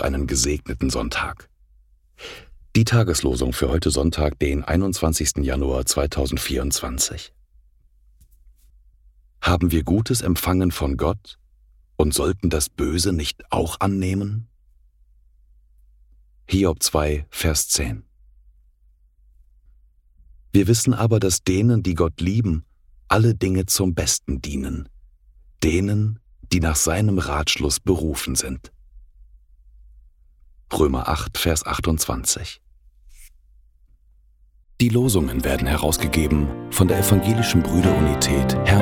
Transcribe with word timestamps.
einen 0.00 0.26
gesegneten 0.26 0.90
Sonntag. 0.90 1.48
Die 2.74 2.82
Tageslosung 2.82 3.52
für 3.52 3.68
heute 3.68 3.92
Sonntag, 3.92 4.36
den 4.40 4.64
21. 4.64 5.44
Januar 5.44 5.86
2024. 5.86 7.32
Haben 9.42 9.70
wir 9.70 9.84
Gutes 9.84 10.22
empfangen 10.22 10.72
von 10.72 10.96
Gott 10.96 11.38
und 11.96 12.14
sollten 12.14 12.50
das 12.50 12.68
Böse 12.68 13.12
nicht 13.12 13.44
auch 13.50 13.78
annehmen? 13.78 14.48
Hiob 16.48 16.82
2, 16.82 17.26
Vers 17.30 17.68
10. 17.68 18.02
Wir 20.50 20.66
wissen 20.66 20.94
aber, 20.94 21.20
dass 21.20 21.44
denen, 21.44 21.84
die 21.84 21.94
Gott 21.94 22.20
lieben, 22.20 22.64
alle 23.06 23.36
Dinge 23.36 23.66
zum 23.66 23.94
Besten 23.94 24.42
dienen, 24.42 24.88
denen, 25.62 26.18
die 26.52 26.58
nach 26.58 26.74
seinem 26.74 27.20
Ratschluss 27.20 27.78
berufen 27.78 28.34
sind. 28.34 28.72
Römer 30.72 31.08
8, 31.08 31.36
Vers 31.36 31.66
28. 31.66 32.60
Die 34.80 34.88
Losungen 34.88 35.44
werden 35.44 35.66
herausgegeben 35.66 36.48
von 36.70 36.88
der 36.88 37.00
Evangelischen 37.00 37.62
Brüderunität 37.62 38.56
Brüdergemeine. 38.64 38.79